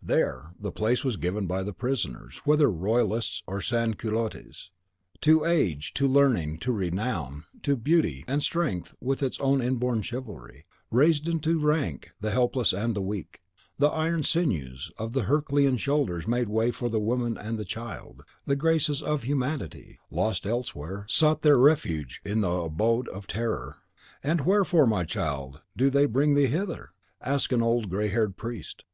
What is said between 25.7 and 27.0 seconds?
do they bring thee hither?"